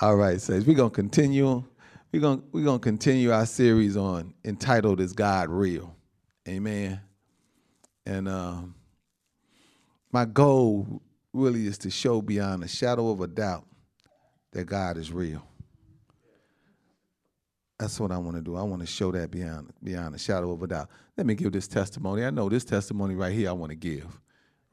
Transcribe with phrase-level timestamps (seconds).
[0.00, 1.64] All right, says we're gonna continue.
[2.12, 5.96] We're gonna we're gonna continue our series on entitled "Is God Real?"
[6.48, 7.00] Amen.
[8.06, 8.76] And um,
[10.12, 13.66] my goal really is to show beyond a shadow of a doubt
[14.52, 15.42] that God is real.
[17.80, 18.54] That's what I want to do.
[18.54, 20.90] I want to show that beyond beyond a shadow of a doubt.
[21.16, 22.24] Let me give this testimony.
[22.24, 24.20] I know this testimony right here I want to give.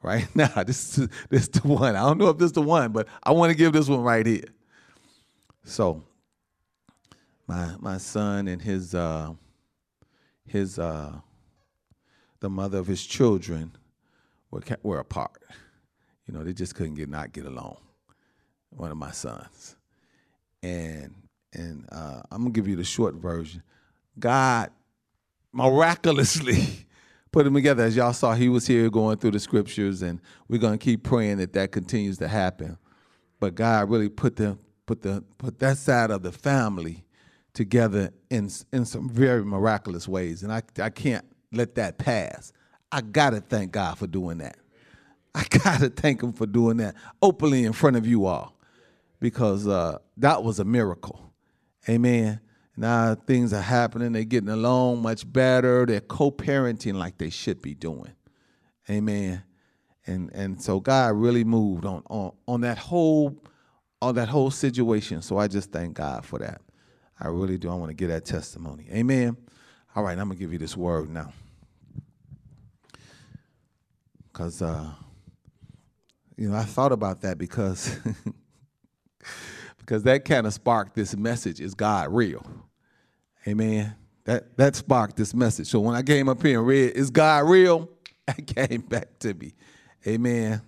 [0.02, 1.96] Right now, this is this is the one.
[1.96, 4.02] I don't know if this is the one, but I want to give this one
[4.02, 4.44] right here.
[5.66, 6.04] So,
[7.48, 9.32] my my son and his uh,
[10.44, 11.12] his uh,
[12.38, 13.72] the mother of his children
[14.52, 15.42] were were apart.
[16.24, 17.78] You know, they just couldn't get not get along.
[18.70, 19.74] One of my sons,
[20.62, 21.12] and
[21.52, 23.64] and uh, I'm gonna give you the short version.
[24.20, 24.70] God
[25.52, 26.86] miraculously
[27.32, 27.82] put them together.
[27.82, 31.38] As y'all saw, he was here going through the scriptures, and we're gonna keep praying
[31.38, 32.78] that that continues to happen.
[33.40, 34.56] But God really put the
[34.86, 37.04] put the put that side of the family
[37.52, 42.52] together in in some very miraculous ways, and I I can't let that pass.
[42.92, 44.56] I gotta thank God for doing that.
[45.34, 48.56] I gotta thank Him for doing that openly in front of you all,
[49.20, 51.32] because uh, that was a miracle.
[51.88, 52.40] Amen.
[52.76, 54.12] Now things are happening.
[54.12, 55.86] They're getting along much better.
[55.86, 58.12] They're co-parenting like they should be doing.
[58.90, 59.42] Amen.
[60.06, 63.42] And and so God really moved on on on that whole
[64.02, 65.22] on that whole situation.
[65.22, 66.60] So I just thank God for that.
[67.18, 67.70] I really do.
[67.70, 68.86] I want to give that testimony.
[68.92, 69.36] Amen.
[69.94, 71.32] All right, I'm gonna give you this word now.
[74.34, 74.90] Cause uh,
[76.36, 77.98] you know, I thought about that because
[79.78, 82.44] because that kind of sparked this message is God real?
[83.48, 83.94] Amen.
[84.24, 85.68] That that sparked this message.
[85.68, 87.88] So when I came up here and read, is God real?
[88.26, 89.54] That came back to me.
[90.04, 90.60] Amen.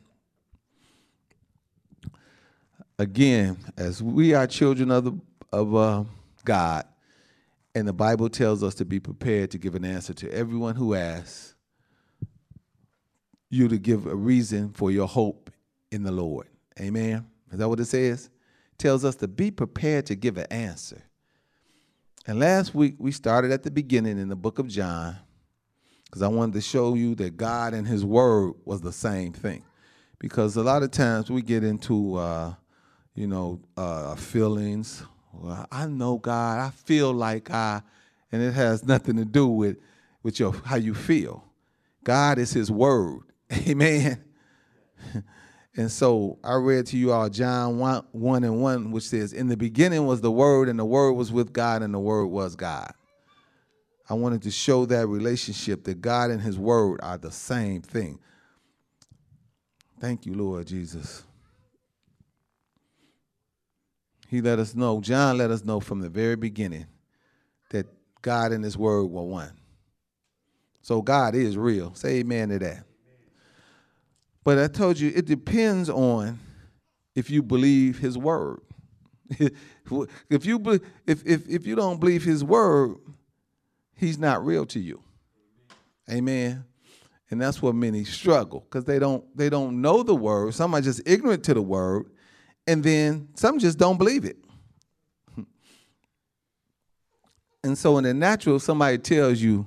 [2.98, 5.12] Again, as we are children of the
[5.52, 6.04] of uh,
[6.44, 6.84] God,
[7.74, 10.94] and the Bible tells us to be prepared to give an answer to everyone who
[10.94, 11.54] asks
[13.50, 15.50] you to give a reason for your hope
[15.90, 16.48] in the Lord.
[16.80, 17.26] Amen.
[17.50, 18.28] Is that what it says?
[18.78, 21.02] tells us to be prepared to give an answer.
[22.26, 25.16] And last week we started at the beginning in the book of John
[26.04, 29.64] because I wanted to show you that God and His Word was the same thing.
[30.18, 32.54] Because a lot of times we get into, uh,
[33.18, 35.02] you know, uh, feelings.
[35.32, 36.60] Well, I know God.
[36.60, 37.82] I feel like I,
[38.30, 39.78] and it has nothing to do with
[40.22, 41.44] with your how you feel.
[42.04, 43.22] God is His Word.
[43.52, 44.24] Amen.
[45.76, 49.46] And so I read to you all John 1, 1 and 1, which says, In
[49.46, 52.56] the beginning was the Word, and the Word was with God, and the Word was
[52.56, 52.92] God.
[54.10, 58.18] I wanted to show that relationship that God and His Word are the same thing.
[60.00, 61.22] Thank you, Lord Jesus.
[64.28, 66.86] He let us know, John let us know from the very beginning
[67.70, 67.86] that
[68.22, 69.52] God and His Word were one.
[70.82, 71.94] So God is real.
[71.94, 72.84] Say amen to that.
[74.44, 76.38] But I told you it depends on
[77.14, 78.60] if you believe his word.
[80.30, 82.96] if you if, if if you don't believe his word,
[83.94, 85.02] he's not real to you.
[86.10, 86.64] Amen.
[87.30, 90.54] And that's what many struggle because they don't they don't know the word.
[90.54, 92.06] Some are just ignorant to the word,
[92.68, 94.36] and then some just don't believe it.
[97.64, 99.66] And so in the natural, somebody tells you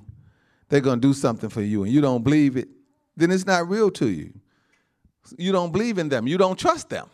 [0.69, 2.69] they're gonna do something for you and you don't believe it,
[3.17, 4.33] then it's not real to you.
[5.37, 6.25] You don't believe in them.
[6.25, 7.09] You don't trust them.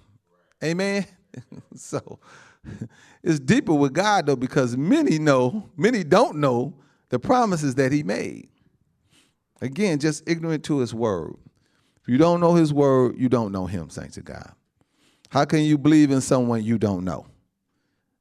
[0.63, 1.05] Amen.
[1.75, 2.19] so
[3.23, 6.75] it's deeper with God though, because many know, many don't know
[7.09, 8.49] the promises that He made.
[9.61, 11.35] Again, just ignorant to His word.
[12.01, 14.53] If you don't know His word, you don't know Him, saints of God.
[15.29, 17.25] How can you believe in someone you don't know?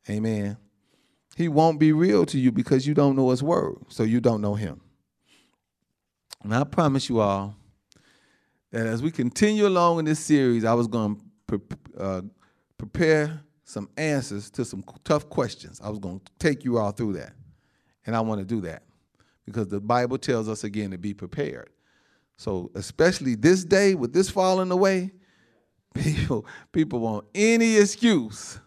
[0.09, 0.57] Amen.
[1.37, 4.41] He won't be real to you because you don't know His word, so you don't
[4.41, 4.81] know Him.
[6.43, 7.55] And I promise you all,
[8.71, 12.23] that as we continue along in this series, I was going to pre- uh,
[12.79, 15.81] prepare some answers to some tough questions.
[15.83, 17.33] I was going to take you all through that.
[18.07, 18.85] And I want to do that
[19.45, 21.71] because the Bible tells us again to be prepared.
[22.37, 25.11] So, especially this day with this falling away,
[25.97, 28.61] people, people want any excuse.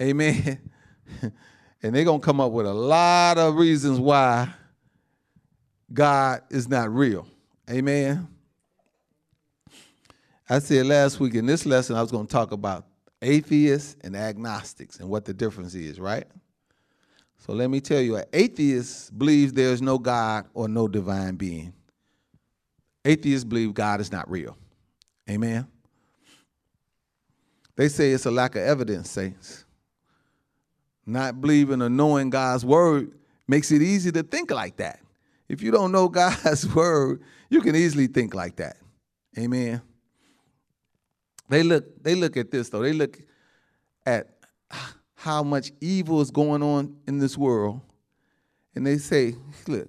[0.00, 0.70] Amen.
[1.22, 4.48] and they're going to come up with a lot of reasons why
[5.92, 7.26] God is not real.
[7.70, 8.28] Amen.
[10.48, 12.86] I said last week in this lesson I was going to talk about
[13.22, 16.26] atheists and agnostics and what the difference is, right?
[17.38, 21.74] So let me tell you, an atheist believes there's no God or no divine being.
[23.04, 24.56] Atheists believe God is not real.
[25.28, 25.66] Amen.
[27.76, 29.64] They say it's a lack of evidence, saints.
[31.06, 33.12] Not believing or knowing God's word
[33.46, 35.00] makes it easy to think like that.
[35.48, 38.76] If you don't know God's word, you can easily think like that.
[39.38, 39.82] Amen.
[41.48, 42.82] They look they look at this though.
[42.82, 43.20] They look
[44.06, 44.28] at
[45.14, 47.80] how much evil is going on in this world
[48.74, 49.34] and they say,
[49.66, 49.88] look,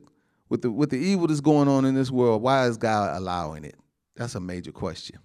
[0.49, 3.63] with the with the evil that's going on in this world, why is God allowing
[3.63, 3.75] it?
[4.15, 5.19] That's a major question.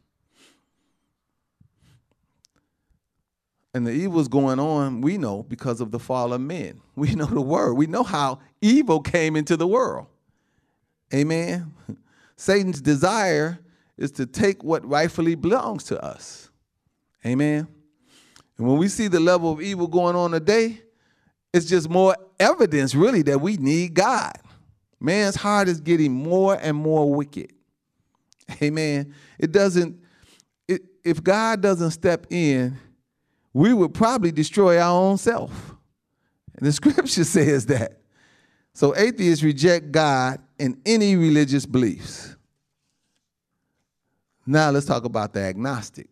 [3.73, 6.81] And the evil is going on, we know, because of the fall of men.
[6.97, 7.75] We know the word.
[7.75, 10.07] We know how evil came into the world.
[11.15, 11.73] Amen.
[12.37, 13.59] Satan's desire
[13.97, 16.51] is to take what rightfully belongs to us.
[17.25, 17.69] Amen.
[18.59, 20.83] And when we see the level of evil going on today,
[21.53, 24.35] it's just more evidence, really, that we need God.
[25.01, 27.53] Man's heart is getting more and more wicked.
[28.63, 29.15] Amen.
[29.39, 29.99] It doesn't,
[30.69, 32.79] it, if God doesn't step in,
[33.53, 35.75] we would probably destroy our own self.
[36.57, 38.01] And the scripture says that.
[38.73, 42.37] So atheists reject God and any religious beliefs.
[44.47, 46.09] Now let's talk about the agnostic.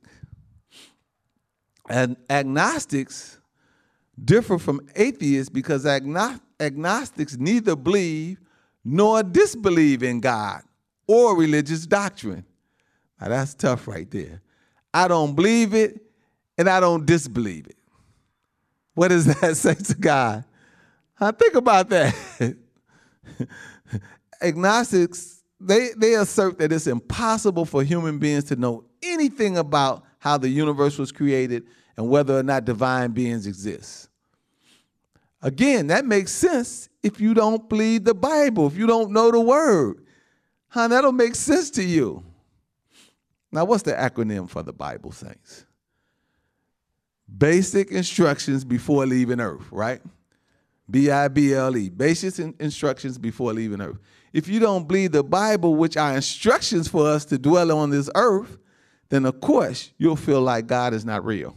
[1.89, 3.39] And agnostics
[4.23, 8.39] differ from atheists because agno- agnostics neither believe
[8.85, 10.63] nor disbelieve in God
[11.07, 12.45] or religious doctrine.
[13.21, 14.43] Now that's tough right there.
[14.93, 16.08] I don't believe it
[16.59, 17.77] and I don't disbelieve it.
[18.95, 20.45] What does that say to God?
[21.21, 22.15] I think about that.
[24.43, 30.37] Agnostics, they, they assert that it's impossible for human beings to know anything about how
[30.37, 31.65] the universe was created
[31.97, 34.09] and whether or not divine beings exist.
[35.43, 39.41] Again, that makes sense if you don't believe the Bible, if you don't know the
[39.41, 40.05] word.
[40.69, 42.25] Huh, that'll make sense to you.
[43.51, 45.65] Now, what's the acronym for the Bible, saints?
[47.37, 50.01] Basic instructions before leaving earth, right?
[50.91, 53.99] B I B L E, basic instructions before leaving earth.
[54.33, 58.09] If you don't believe the Bible, which are instructions for us to dwell on this
[58.15, 58.59] earth,
[59.09, 61.57] then of course you'll feel like God is not real.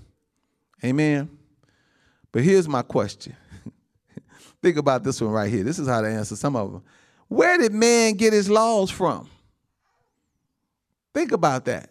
[0.83, 1.29] Amen.
[2.31, 3.35] But here's my question.
[4.61, 5.63] Think about this one right here.
[5.63, 6.83] This is how to answer some of them.
[7.27, 9.29] Where did man get his laws from?
[11.13, 11.89] Think about that.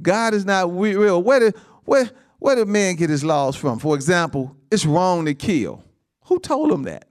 [0.00, 1.22] God is not real.
[1.22, 2.10] Where did where
[2.44, 3.78] where did man get his laws from?
[3.78, 5.82] For example, it's wrong to kill.
[6.26, 7.08] Who told him that?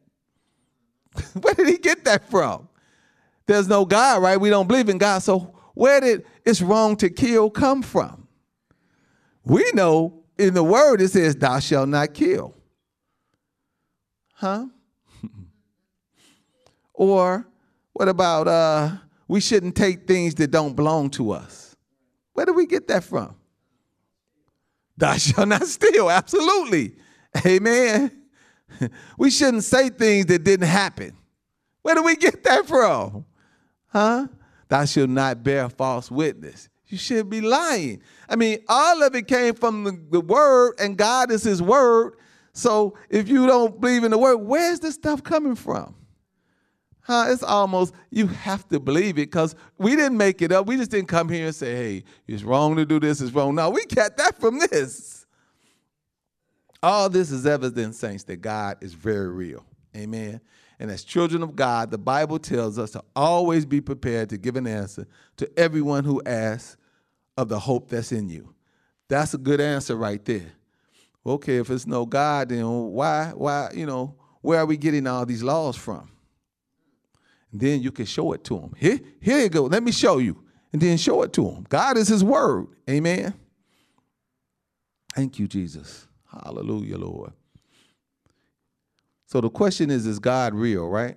[1.42, 2.70] where did he get that from?
[3.48, 4.40] There's no God, right?
[4.40, 5.24] We don't believe in God.
[5.24, 8.28] So where did it's wrong to kill come from?
[9.44, 12.54] We know in the word it says, Thou shalt not kill.
[14.36, 14.68] Huh?
[16.94, 17.48] or
[17.94, 18.92] what about uh,
[19.28, 21.76] we shouldn't take things that don't belong to us?
[22.34, 23.36] Where do we get that from?
[24.98, 26.10] Thou shalt not steal.
[26.10, 26.96] Absolutely.
[27.46, 28.12] Amen.
[29.18, 31.16] We shouldn't say things that didn't happen.
[31.82, 33.26] Where do we get that from?
[33.88, 34.28] Huh?
[34.70, 36.70] Thou shalt not bear false witness.
[36.88, 38.02] You should be lying.
[38.30, 42.14] I mean, all of it came from the, the word, and God is his word.
[42.54, 45.96] So if you don't believe in the word, where's this stuff coming from?
[47.04, 47.26] Huh?
[47.30, 50.68] It's almost, you have to believe it because we didn't make it up.
[50.68, 53.56] We just didn't come here and say, hey, it's wrong to do this, it's wrong.
[53.56, 55.26] No, we got that from this.
[56.82, 59.66] All this is evidence, saints, that God is very real.
[59.96, 60.42] Amen.
[60.80, 64.56] And as children of God, the Bible tells us to always be prepared to give
[64.56, 65.06] an answer
[65.38, 66.78] to everyone who asks
[67.38, 68.54] of the hope that's in you.
[69.08, 70.52] That's a good answer right there.
[71.26, 75.26] Okay, if it's no God, then why, why, you know, where are we getting all
[75.26, 76.10] these laws from?
[77.54, 78.74] Then you can show it to them.
[78.76, 79.66] Here, here you go.
[79.66, 80.44] Let me show you.
[80.74, 81.66] And then show it to them.
[81.70, 82.68] God is his word.
[82.90, 83.36] Amen.
[85.14, 86.08] Thank you, Jesus.
[86.26, 87.32] Hallelujah, Lord.
[89.28, 91.16] So the question is Is God real, right?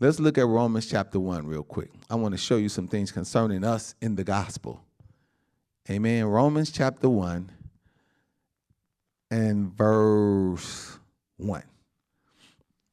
[0.00, 1.90] Let's look at Romans chapter 1 real quick.
[2.08, 4.82] I want to show you some things concerning us in the gospel.
[5.88, 6.24] Amen.
[6.24, 7.50] Romans chapter 1
[9.30, 10.98] and verse
[11.36, 11.62] 1.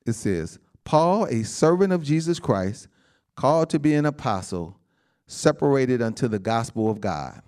[0.06, 2.88] It says, Paul, a servant of Jesus Christ,
[3.36, 4.80] called to be an apostle,
[5.26, 7.42] separated unto the gospel of God.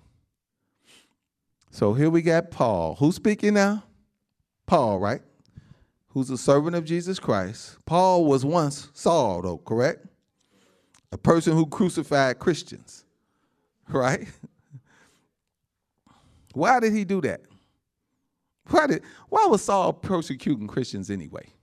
[1.70, 2.96] So here we got Paul.
[2.96, 3.82] Who's speaking now?
[4.66, 5.22] Paul, right?
[6.08, 7.78] Who's a servant of Jesus Christ.
[7.86, 10.04] Paul was once Saul, though, correct?
[11.10, 13.06] A person who crucified Christians,
[13.88, 14.28] right?
[16.52, 17.40] Why did he do that?
[18.68, 21.54] Why, did, why was Saul persecuting Christians anyway?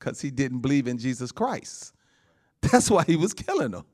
[0.00, 1.92] Because he didn't believe in Jesus Christ.
[2.62, 3.84] That's why he was killing them.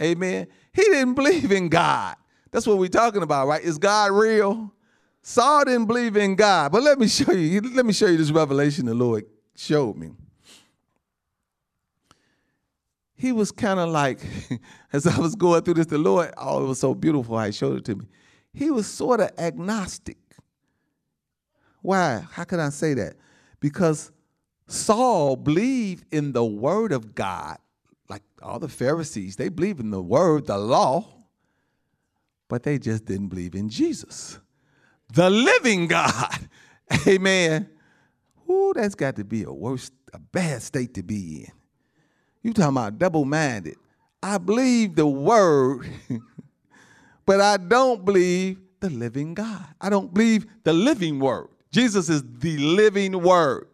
[0.00, 0.48] Amen.
[0.72, 2.16] He didn't believe in God.
[2.50, 3.62] That's what we're talking about, right?
[3.62, 4.72] Is God real?
[5.22, 6.72] Saul didn't believe in God.
[6.72, 10.10] But let me show you, let me show you this revelation the Lord showed me.
[13.14, 14.20] He was kind of like,
[14.92, 17.52] as I was going through this, the Lord, oh, it was so beautiful how he
[17.52, 18.06] showed it to me.
[18.52, 20.18] He was sort of agnostic.
[21.82, 22.24] Why?
[22.32, 23.16] How can I say that?
[23.60, 24.11] Because
[24.72, 27.58] Saul believed in the word of God,
[28.08, 31.06] like all the Pharisees, they believed in the word, the law,
[32.48, 34.38] but they just didn't believe in Jesus
[35.12, 36.48] the living God.
[37.06, 37.68] Amen.
[38.50, 41.52] Ooh, that's got to be a worse, a bad state to be in.
[42.42, 43.76] You talking about double-minded.
[44.22, 45.88] I believe the word,
[47.26, 49.64] but I don't believe the living God.
[49.80, 51.48] I don't believe the living word.
[51.70, 53.66] Jesus is the living word.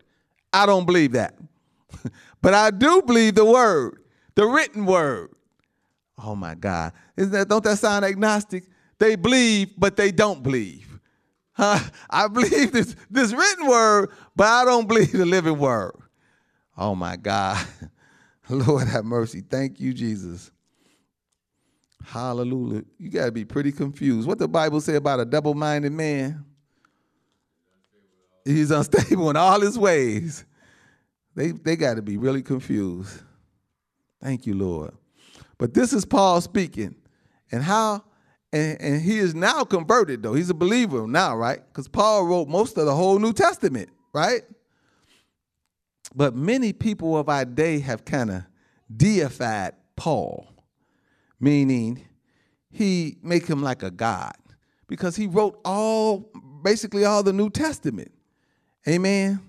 [0.53, 1.35] I don't believe that.
[2.43, 4.03] but I do believe the word,
[4.35, 5.31] the written word.
[6.23, 6.93] Oh my God.
[7.17, 8.65] Isn't that don't that sound agnostic?
[8.99, 10.99] They believe, but they don't believe.
[11.57, 15.95] Uh, I believe this, this written word, but I don't believe the living word.
[16.77, 17.65] Oh my God.
[18.49, 19.43] Lord have mercy.
[19.43, 20.51] Thank you, Jesus.
[22.05, 22.85] Hallelujah.
[22.99, 24.27] You got to be pretty confused.
[24.27, 26.45] What the Bible say about a double-minded man?
[28.49, 30.45] He's unstable in all his ways.
[31.35, 33.23] They, they got to be really confused.
[34.23, 34.93] Thank you, Lord.
[35.59, 36.97] But this is Paul speaking.
[37.51, 38.05] And how
[38.53, 40.35] and, and he is now converted, though.
[40.35, 41.61] He's a believer now, right?
[41.69, 44.43] Because Paul wrote most of the whole New Testament, right?
[46.15, 48.43] But many people of our day have kind of
[48.95, 50.47] deified Paul,
[51.39, 52.03] meaning
[52.71, 54.37] he make him like a god
[54.87, 56.31] because he wrote all
[56.63, 58.13] basically all the New Testament.
[58.89, 59.41] Amen.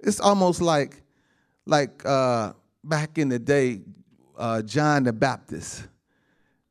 [0.00, 1.02] It's almost like
[1.66, 3.80] like uh, back in the day,
[4.36, 5.88] uh, John the Baptist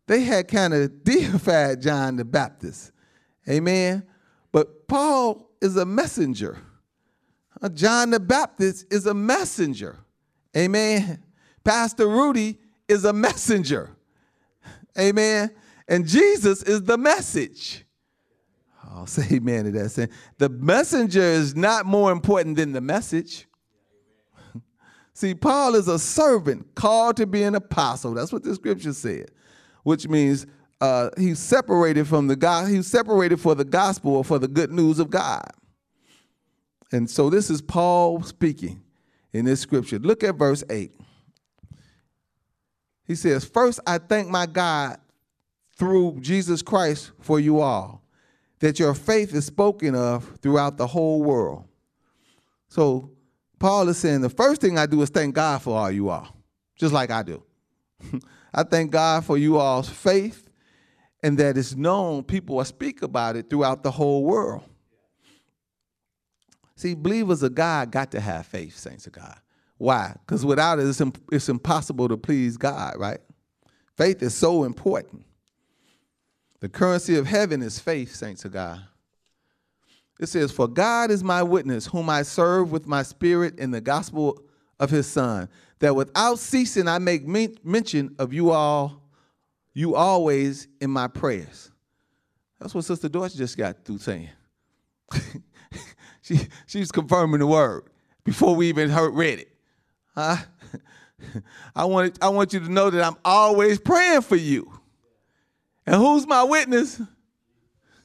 [0.08, 2.91] they had kind of deified John the Baptist.
[3.50, 4.03] Amen.
[4.51, 6.58] But Paul is a messenger.
[7.62, 9.98] Uh, John the Baptist is a messenger.
[10.55, 11.24] Amen.
[11.63, 13.96] Pastor Rudy is a messenger.
[15.00, 15.51] Amen.
[15.88, 17.86] And Jesus is the message.
[18.93, 19.89] I'll say amen to that.
[19.89, 20.09] Sin.
[20.38, 23.47] The messenger is not more important than the message.
[25.13, 28.13] See, Paul is a servant called to be an apostle.
[28.13, 29.31] That's what the scripture said
[29.83, 30.47] which means
[30.81, 34.71] uh, he's separated from the God, he's separated for the gospel or for the good
[34.71, 35.50] news of God.
[36.91, 38.83] And so this is Paul speaking
[39.31, 40.00] in this scripture.
[40.00, 40.91] Look at verse 8.
[43.05, 44.97] He says, First, I thank my God
[45.77, 48.02] through Jesus Christ for you all,
[48.63, 51.65] that your faith is spoken of throughout the whole world.
[52.70, 53.12] So
[53.60, 56.34] Paul is saying the first thing I do is thank God for all you all,
[56.77, 57.43] just like I do.
[58.53, 60.50] I thank God for you all's faith
[61.22, 64.63] and that it's known, people will speak about it throughout the whole world.
[66.77, 69.41] See, believers of God got to have faith, saints of God.
[69.77, 70.15] Why?
[70.25, 71.01] Because without it, it's,
[71.34, 73.20] it's impossible to please God, right?
[73.98, 75.25] Faith is so important.
[76.63, 78.82] The currency of heaven is faith, saints of God.
[80.17, 83.82] It says, For God is my witness, whom I serve with my spirit in the
[83.82, 84.41] gospel
[84.79, 89.03] of his Son, that without ceasing I make mention of you all,
[89.74, 91.70] you always in my prayers.
[92.62, 94.29] That's what Sister Dorsey just got through saying.
[96.22, 97.89] she, she's confirming the word
[98.24, 99.53] before we even heard read it.
[100.15, 100.38] Huh?
[101.75, 104.79] I want, I want you to know that I'm always praying for you.
[105.85, 107.01] And who's my witness?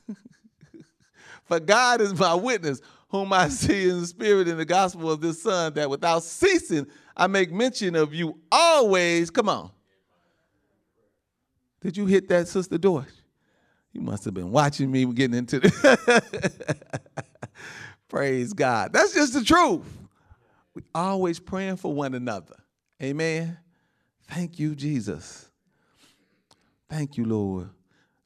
[1.45, 5.21] for God is my witness, whom I see in the spirit in the gospel of
[5.21, 6.87] this Son, that without ceasing
[7.19, 9.29] I make mention of you always.
[9.29, 9.73] Come on.
[11.81, 13.09] Did you hit that, Sister Dorch?
[13.93, 17.01] You must have been watching me getting into the.
[18.09, 18.93] Praise God.
[18.93, 19.85] That's just the truth.
[20.75, 22.55] We always praying for one another.
[23.03, 23.59] Amen.
[24.29, 25.48] Thank you, Jesus.
[26.89, 27.71] Thank you, Lord.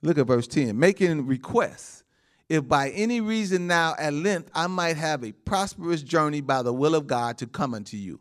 [0.02, 0.78] Look at verse 10.
[0.78, 2.04] Making requests.
[2.48, 6.72] If by any reason now at length I might have a prosperous journey by the
[6.72, 8.20] will of God to come unto you.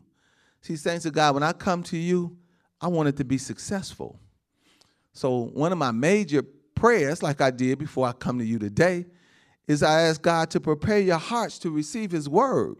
[0.62, 2.36] See, thanks to God, when I come to you,
[2.80, 4.18] I want it to be successful.
[5.12, 6.42] So one of my major
[6.74, 9.06] prayers, like I did before I come to you today,
[9.66, 12.78] is I ask God to prepare your hearts to receive his word.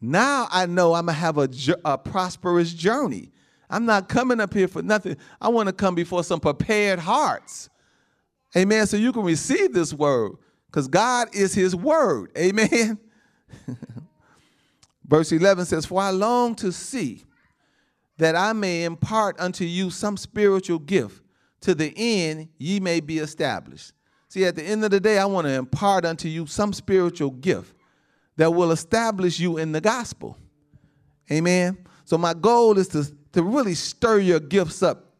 [0.00, 1.48] Now I know I'm going to have a,
[1.84, 3.30] a prosperous journey.
[3.72, 5.16] I'm not coming up here for nothing.
[5.40, 7.70] I want to come before some prepared hearts.
[8.54, 8.86] Amen.
[8.86, 10.32] So you can receive this word
[10.66, 12.30] because God is his word.
[12.38, 12.98] Amen.
[15.06, 17.24] Verse 11 says, For I long to see
[18.18, 21.22] that I may impart unto you some spiritual gift,
[21.62, 23.92] to the end ye may be established.
[24.28, 27.30] See, at the end of the day, I want to impart unto you some spiritual
[27.30, 27.74] gift
[28.36, 30.36] that will establish you in the gospel.
[31.30, 31.78] Amen.
[32.04, 35.12] So my goal is to, to really stir your gifts up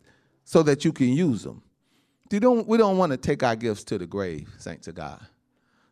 [0.45, 1.63] so that you can use them.
[2.31, 5.21] You don't, we don't want to take our gifts to the grave, saints of God.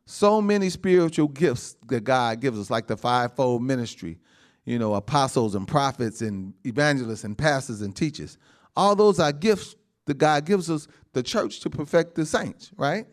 [0.07, 4.19] So many spiritual gifts that God gives us, like the fivefold ministry,
[4.65, 8.39] you know, apostles and prophets and evangelists and pastors and teachers.
[8.75, 13.07] All those are gifts that God gives us, the church, to perfect the saints, right?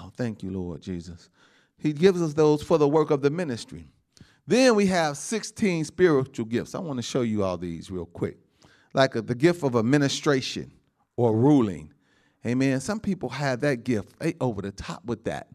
[0.00, 1.30] Oh, thank you, Lord Jesus.
[1.78, 3.88] He gives us those for the work of the ministry.
[4.46, 6.74] Then we have 16 spiritual gifts.
[6.74, 8.38] I want to show you all these real quick.
[8.92, 10.72] Like a, the gift of administration
[11.16, 11.92] or ruling.
[12.44, 12.80] Amen.
[12.80, 14.18] Some people have that gift.
[14.18, 15.48] They over the top with that.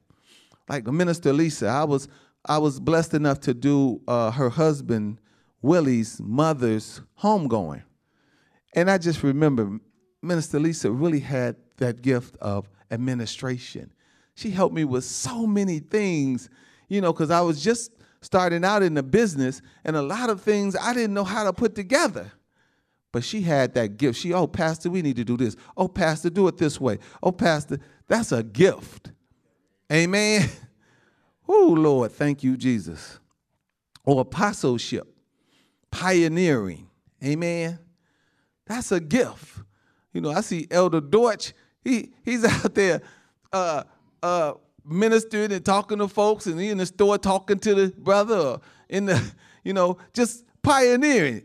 [0.69, 2.07] Like Minister Lisa, I was
[2.45, 5.19] I was blessed enough to do uh, her husband
[5.61, 7.83] Willie's mother's homegoing,
[8.73, 9.79] and I just remember
[10.21, 13.91] Minister Lisa really had that gift of administration.
[14.35, 16.49] She helped me with so many things,
[16.89, 17.91] you know, because I was just
[18.27, 21.53] starting out in the business, and a lot of things I didn't know how to
[21.53, 22.29] put together.
[23.13, 24.19] But she had that gift.
[24.19, 25.55] She, oh, Pastor, we need to do this.
[25.77, 26.99] Oh, Pastor, do it this way.
[27.23, 29.11] Oh, Pastor, that's a gift.
[29.91, 30.49] Amen.
[31.49, 33.21] Oh, Lord, thank you, Jesus.
[34.03, 35.07] Or apostleship,
[35.89, 36.89] pioneering.
[37.23, 37.79] Amen.
[38.65, 39.59] That's a gift.
[40.11, 41.53] You know, I see Elder Deutsch.
[41.85, 43.01] He he's out there
[43.53, 43.83] uh,
[44.21, 44.55] uh,
[44.87, 49.05] ministering and talking to folks, and he in the store talking to the brother, in
[49.05, 49.31] the,
[49.63, 51.43] you know, just pioneering.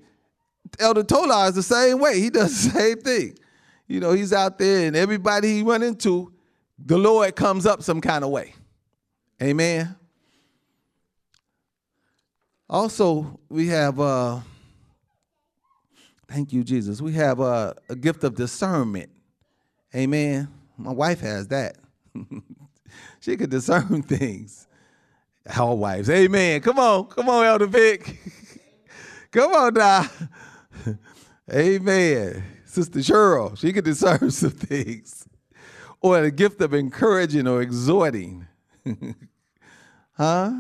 [0.78, 2.20] Elder Tola is the same way.
[2.20, 3.38] He does the same thing.
[3.86, 6.32] You know, he's out there, and everybody he run into,
[6.78, 8.54] the Lord comes up some kind of way.
[9.42, 9.94] Amen.
[12.70, 14.40] Also, we have, uh,
[16.26, 17.02] thank you, Jesus.
[17.02, 19.10] We have uh, a gift of discernment.
[19.94, 20.48] Amen.
[20.78, 21.76] My wife has that.
[23.22, 24.66] she could discern things.
[25.56, 26.10] Our wives.
[26.10, 26.60] Amen.
[26.60, 27.06] Come on.
[27.06, 28.20] Come on, Elder Vic.
[29.32, 30.06] Come on now.
[31.52, 32.44] Amen.
[32.64, 35.26] Sister Cheryl, she could discern some things.
[36.00, 38.46] Or the gift of encouraging or exhorting.
[40.12, 40.52] huh?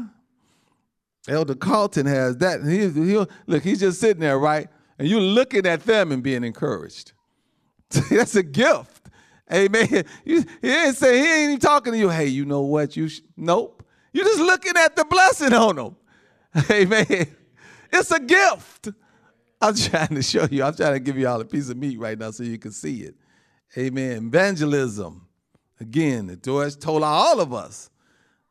[1.28, 2.62] Elder Carlton has that.
[2.64, 4.68] He, he, look, he's just sitting there, right?
[4.98, 7.12] And you're looking at them and being encouraged.
[8.10, 8.91] That's a gift.
[9.52, 10.04] Amen.
[10.24, 12.08] he ain't saying, he ain't even talking to you.
[12.08, 12.96] Hey, you know what?
[12.96, 13.20] You sh-?
[13.36, 13.82] Nope.
[14.12, 15.96] You're just looking at the blessing on them.
[16.70, 17.36] Amen.
[17.92, 18.88] It's a gift.
[19.60, 20.64] I'm trying to show you.
[20.64, 22.72] I'm trying to give you all a piece of meat right now so you can
[22.72, 23.14] see it.
[23.76, 24.26] Amen.
[24.28, 25.26] Evangelism.
[25.80, 27.90] Again, the George told all of us.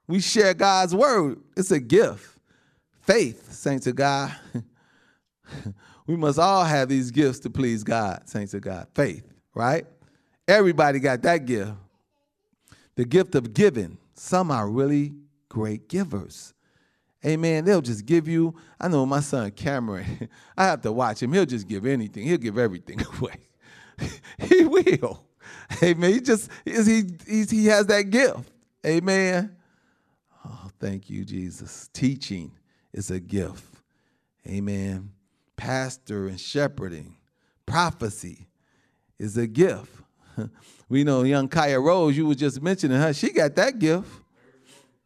[0.07, 1.39] We share God's word.
[1.55, 2.37] It's a gift.
[3.01, 4.35] Faith, saints of God.
[6.07, 8.87] we must all have these gifts to please God, saints of God.
[8.93, 9.85] Faith, right?
[10.51, 11.71] Everybody got that gift.
[12.95, 13.97] The gift of giving.
[14.15, 15.13] Some are really
[15.47, 16.53] great givers.
[17.25, 17.63] Amen.
[17.63, 18.55] They'll just give you.
[18.77, 21.31] I know my son Cameron, I have to watch him.
[21.31, 23.37] He'll just give anything, he'll give everything away.
[24.39, 25.23] he will.
[25.81, 26.11] Amen.
[26.11, 28.51] He just he, he he has that gift.
[28.85, 29.55] Amen.
[30.45, 31.89] Oh, thank you, Jesus.
[31.93, 32.51] Teaching
[32.91, 33.63] is a gift.
[34.45, 35.11] Amen.
[35.55, 37.15] Pastor and shepherding,
[37.65, 38.47] prophecy
[39.17, 40.01] is a gift.
[40.89, 44.09] We know young Kaya Rose, you were just mentioning her, she got that gift.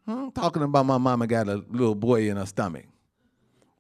[0.08, 2.86] I'm talking about my mama got a little boy in her stomach.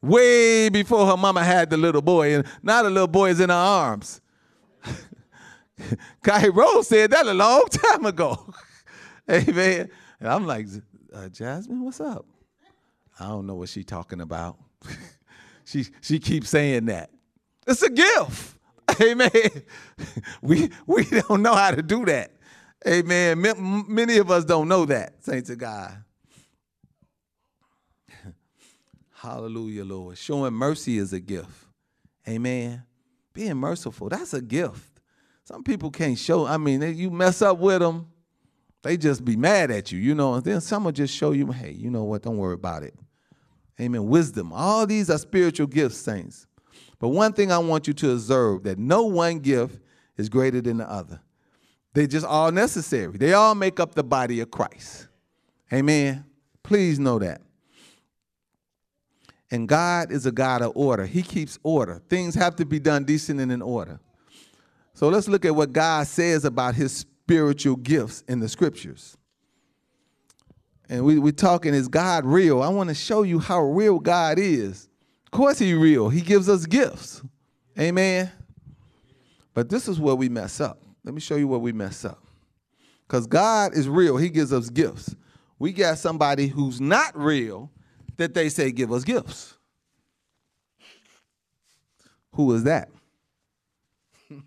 [0.01, 3.49] Way before her mama had the little boy, and now the little boy is in
[3.49, 4.21] her arms.
[6.23, 8.53] Kai Rose said that a long time ago.
[9.29, 9.89] Amen.
[10.19, 10.67] And I'm like,
[11.13, 12.25] uh, Jasmine, what's up?
[13.19, 14.58] I don't know what she's talking about.
[15.65, 17.10] she she keeps saying that.
[17.65, 18.54] It's a gift.
[19.01, 19.31] Amen.
[20.41, 22.31] We we don't know how to do that.
[22.88, 23.41] Amen.
[23.88, 26.03] Many of us don't know that, saints of God.
[29.13, 30.17] Hallelujah, Lord.
[30.17, 31.49] Showing mercy is a gift.
[32.27, 32.84] Amen.
[33.34, 35.01] Being merciful, that's a gift.
[35.45, 38.08] Some people can't show, I mean, you mess up with them,
[38.81, 41.51] they just be mad at you, you know, and then some will just show you,
[41.51, 42.95] hey, you know what, don't worry about it.
[43.79, 44.08] Amen.
[44.08, 44.53] Wisdom.
[44.53, 46.47] All these are spiritual gifts, saints.
[46.99, 49.79] But one thing I want you to observe that no one gift
[50.17, 51.19] is greater than the other.
[51.93, 53.17] They're just all necessary.
[53.17, 55.08] They all make up the body of Christ.
[55.71, 56.25] Amen.
[56.63, 57.41] Please know that.
[59.51, 61.05] And God is a God of order.
[61.05, 62.01] He keeps order.
[62.10, 63.99] Things have to be done decent and in order.
[64.93, 69.17] So let's look at what God says about his spiritual gifts in the scriptures.
[70.89, 72.62] And we, we're talking, is God real?
[72.62, 74.88] I want to show you how real God is.
[75.35, 76.07] Course, he real.
[76.07, 77.21] He gives us gifts.
[77.77, 78.31] Amen.
[79.53, 80.81] But this is where we mess up.
[81.03, 82.23] Let me show you where we mess up.
[83.05, 85.13] Because God is real, He gives us gifts.
[85.59, 87.69] We got somebody who's not real
[88.15, 89.57] that they say give us gifts.
[92.31, 92.89] Who is that?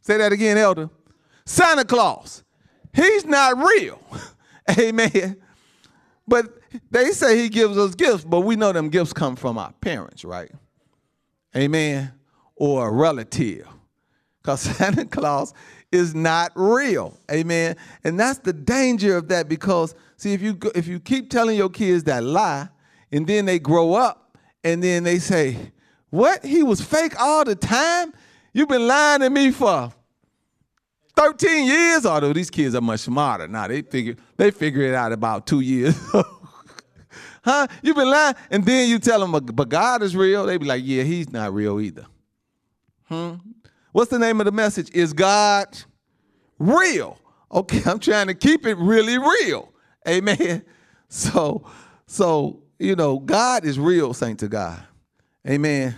[0.00, 0.88] say that again, Elder.
[1.44, 2.42] Santa Claus.
[2.94, 4.00] He's not real.
[4.78, 5.36] Amen.
[6.26, 6.46] But
[6.90, 10.24] they say he gives us gifts, but we know them gifts come from our parents,
[10.24, 10.50] right?
[11.56, 12.12] Amen.
[12.56, 13.68] Or a relative.
[14.42, 15.52] Because Santa Claus
[15.92, 17.18] is not real.
[17.30, 17.76] Amen.
[18.02, 21.70] And that's the danger of that because see if you if you keep telling your
[21.70, 22.68] kids that lie
[23.12, 25.56] and then they grow up and then they say,
[26.10, 26.44] "What?
[26.44, 28.12] He was fake all the time?
[28.52, 29.92] You've been lying to me for
[31.16, 33.68] 13 years, although these kids are much smarter now.
[33.68, 35.96] They figure they figure it out about two years.
[37.44, 37.66] huh?
[37.82, 40.46] You've been lying, and then you tell them, but God is real.
[40.46, 42.06] They be like, yeah, he's not real either.
[43.04, 43.34] Hmm?
[43.92, 44.90] What's the name of the message?
[44.92, 45.66] Is God
[46.58, 47.18] real?
[47.52, 49.72] Okay, I'm trying to keep it really real.
[50.06, 50.64] Amen.
[51.06, 51.64] So,
[52.08, 54.82] so you know, God is real, saint to God.
[55.48, 55.94] Amen.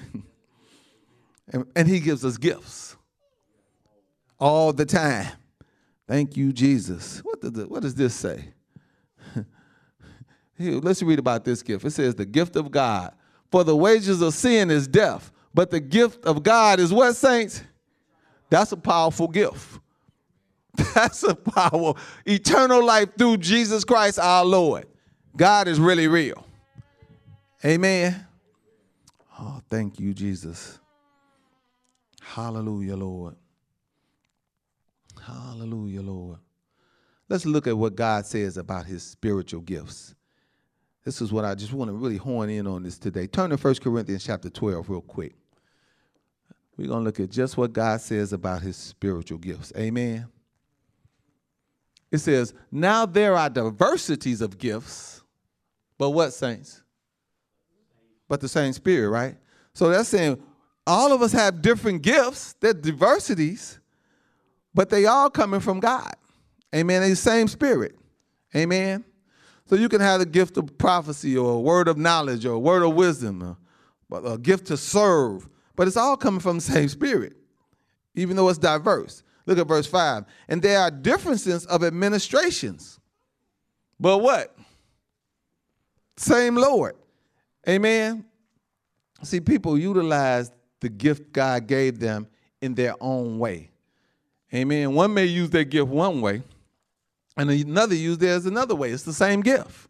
[1.50, 2.85] And, and he gives us gifts
[4.38, 5.26] all the time.
[6.06, 7.20] Thank you, Jesus.
[7.20, 8.44] What, does, what does this say?
[10.58, 11.84] Here, let's read about this gift.
[11.84, 13.12] It says, The gift of God.
[13.50, 17.62] For the wages of sin is death, but the gift of God is what, saints?
[18.50, 19.80] That's a powerful gift.
[20.94, 21.94] That's a power.
[22.24, 24.86] Eternal life through Jesus Christ our Lord.
[25.36, 26.44] God is really real.
[27.64, 28.26] Amen.
[29.38, 30.78] Oh, thank you, Jesus.
[32.20, 33.36] Hallelujah, Lord.
[35.26, 36.38] Hallelujah, Lord.
[37.28, 40.14] Let's look at what God says about his spiritual gifts.
[41.04, 43.26] This is what I just want to really horn in on this today.
[43.26, 45.34] Turn to 1 Corinthians chapter 12 real quick.
[46.76, 49.72] We're going to look at just what God says about his spiritual gifts.
[49.76, 50.28] Amen.
[52.12, 55.22] It says, Now there are diversities of gifts,
[55.98, 56.82] but what, saints?
[58.28, 59.36] But the same spirit, right?
[59.74, 60.40] So that's saying
[60.86, 63.80] all of us have different gifts, they're diversities,
[64.76, 66.14] but they all coming from God.
[66.74, 67.00] Amen.
[67.08, 67.96] the same spirit.
[68.54, 69.06] Amen.
[69.64, 72.58] So you can have the gift of prophecy or a word of knowledge or a
[72.58, 73.54] word of wisdom, uh,
[74.10, 77.38] or a gift to serve, but it's all coming from the same spirit,
[78.14, 79.22] even though it's diverse.
[79.46, 80.26] Look at verse 5.
[80.48, 83.00] And there are differences of administrations.
[83.98, 84.54] But what?
[86.18, 86.96] Same Lord.
[87.66, 88.26] Amen.
[89.22, 92.26] See, people utilize the gift God gave them
[92.60, 93.70] in their own way.
[94.56, 94.94] Amen.
[94.94, 96.42] One may use their gift one way,
[97.36, 98.90] and another use theirs another way.
[98.90, 99.88] It's the same gift.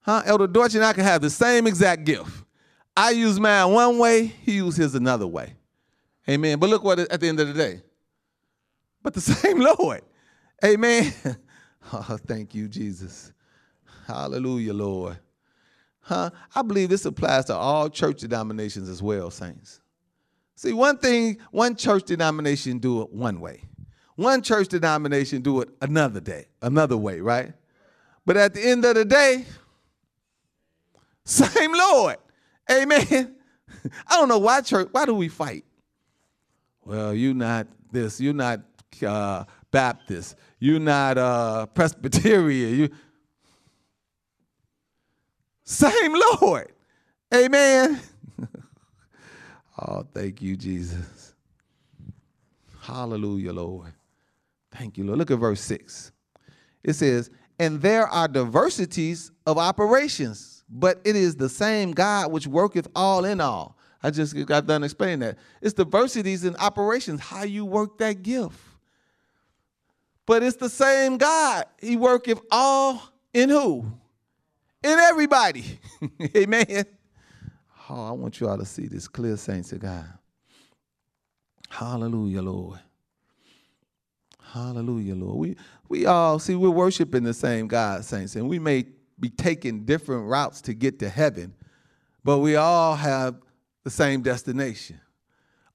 [0.00, 0.22] Huh?
[0.26, 2.44] Elder Deutsch and I can have the same exact gift.
[2.96, 5.54] I use mine one way, he uses his another way.
[6.28, 6.58] Amen.
[6.58, 7.80] But look what at the end of the day.
[9.02, 10.02] But the same Lord.
[10.64, 11.12] Amen.
[11.92, 13.32] Oh, thank you, Jesus.
[14.06, 15.18] Hallelujah, Lord.
[16.00, 16.30] Huh?
[16.54, 19.80] I believe this applies to all church denominations as well, saints.
[20.60, 23.62] See, one thing, one church denomination do it one way.
[24.16, 27.54] One church denomination do it another day, another way, right?
[28.26, 29.46] But at the end of the day,
[31.24, 32.18] same Lord.
[32.70, 33.36] Amen.
[34.06, 35.64] I don't know why church, why do we fight?
[36.84, 38.60] Well, you're not this, you're not
[39.02, 42.76] uh, Baptist, you're not uh, Presbyterian.
[42.80, 42.88] You
[45.64, 46.70] same Lord.
[47.32, 47.98] Amen.
[49.80, 51.34] Oh, thank you, Jesus.
[52.82, 53.92] Hallelujah, Lord.
[54.72, 55.18] Thank you, Lord.
[55.18, 56.12] Look at verse 6.
[56.84, 62.46] It says, And there are diversities of operations, but it is the same God which
[62.46, 63.76] worketh all in all.
[64.02, 65.38] I just got done explaining that.
[65.60, 68.58] It's diversities in operations, how you work that gift.
[70.26, 71.64] But it's the same God.
[71.80, 73.86] He worketh all in who?
[74.82, 75.78] In everybody.
[76.36, 76.86] Amen.
[77.94, 80.06] I want you all to see this clear, saints of God.
[81.68, 82.80] Hallelujah, Lord.
[84.52, 85.36] Hallelujah, Lord.
[85.36, 85.56] We
[85.88, 88.86] we all see we're worshiping the same God, saints, and we may
[89.18, 91.54] be taking different routes to get to heaven,
[92.24, 93.36] but we all have
[93.84, 95.00] the same destination.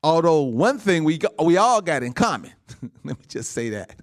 [0.04, 2.52] Although one thing we we all got in common.
[3.04, 4.00] Let me just say that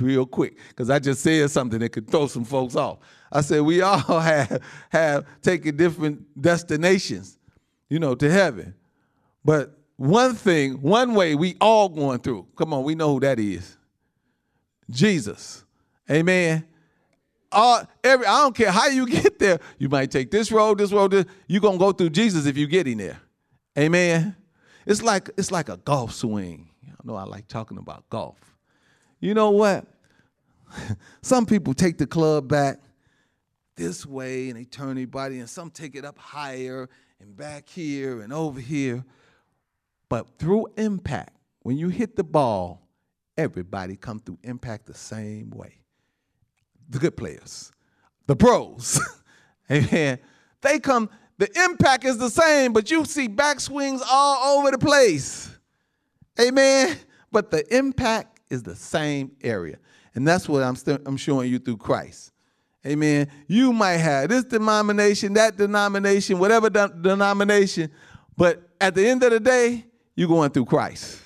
[0.00, 2.98] real quick, because I just said something that could throw some folks off.
[3.30, 7.38] I said we all have have taken different destinations,
[7.92, 8.74] you know, to heaven.
[9.44, 12.46] But one thing, one way we all going through.
[12.56, 13.76] Come on, we know who that is.
[14.88, 15.62] Jesus.
[16.10, 16.66] Amen.
[17.52, 19.60] All, every, I don't care how you get there.
[19.76, 21.26] You might take this road, this road, this.
[21.46, 23.20] You're gonna go through Jesus if you get in there.
[23.78, 24.36] Amen.
[24.86, 26.70] It's like it's like a golf swing.
[26.88, 28.38] I know I like talking about golf.
[29.20, 29.84] You know what?
[31.20, 32.78] some people take the club back
[33.76, 36.88] this way and they turn their body, and some take it up higher
[37.22, 39.04] and back here and over here.
[40.08, 42.82] But through impact, when you hit the ball,
[43.36, 45.78] everybody come through impact the same way.
[46.90, 47.72] The good players,
[48.26, 49.00] the pros,
[49.70, 50.18] amen.
[50.60, 51.08] They come,
[51.38, 55.48] the impact is the same, but you see backswings all over the place.
[56.40, 56.98] Amen.
[57.30, 59.78] But the impact is the same area.
[60.14, 62.31] And that's what I'm, I'm showing you through Christ.
[62.86, 63.28] Amen.
[63.46, 67.90] You might have this denomination, that denomination, whatever de- denomination,
[68.36, 69.84] but at the end of the day,
[70.16, 71.20] you're going through Christ.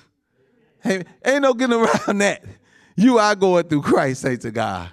[0.81, 2.43] Hey, ain't no getting around that.
[2.95, 4.89] You are going through Christ, say to God.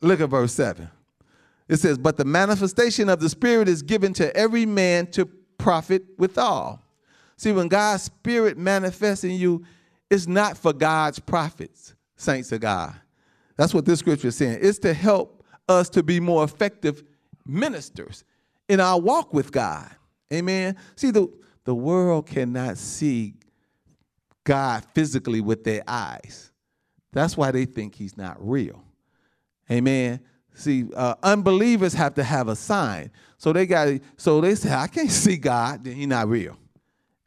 [0.00, 0.88] Look at verse 7.
[1.68, 5.26] It says, But the manifestation of the Spirit is given to every man to
[5.58, 6.82] profit withal.
[7.36, 9.64] See, when God's Spirit manifests in you,
[10.10, 12.94] it's not for God's profits, saints of God.
[13.56, 14.58] That's what this scripture is saying.
[14.60, 17.02] It's to help us to be more effective
[17.46, 18.24] ministers
[18.68, 19.90] in our walk with God.
[20.32, 20.76] Amen.
[20.96, 21.28] See, the,
[21.64, 23.34] the world cannot see
[24.44, 26.50] God physically with their eyes.
[27.12, 28.82] That's why they think he's not real.
[29.70, 30.20] Amen.
[30.54, 33.10] See, uh, unbelievers have to have a sign.
[33.38, 36.56] So they got so they say, I can't see God, then he's not real.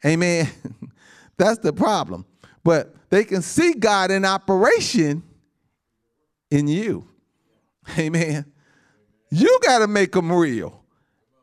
[0.04, 0.48] Amen.
[1.36, 2.24] That's the problem.
[2.62, 5.22] But they can see God in operation
[6.50, 7.08] in you.
[7.98, 8.44] Amen.
[9.30, 10.82] You got to make them real.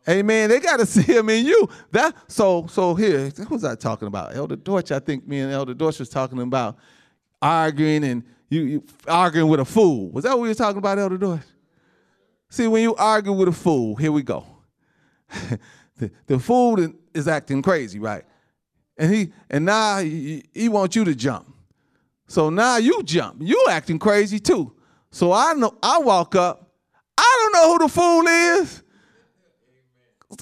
[0.07, 0.49] Amen.
[0.49, 1.69] They got to see him in you.
[1.91, 3.29] That so so here.
[3.29, 4.35] Who was I talking about?
[4.35, 4.91] Elder Deutsch.
[4.91, 6.77] I think me and Elder Deutsch was talking about
[7.41, 10.09] arguing and you, you arguing with a fool.
[10.11, 11.41] Was that what we were talking about, Elder Deutsch?
[12.49, 14.45] See, when you argue with a fool, here we go.
[15.97, 16.77] the, the fool
[17.13, 18.23] is acting crazy, right?
[18.97, 21.51] And he and now he, he wants you to jump.
[22.27, 23.37] So now you jump.
[23.41, 24.75] You acting crazy too.
[25.13, 26.71] So I know I walk up.
[27.15, 28.83] I don't know who the fool is.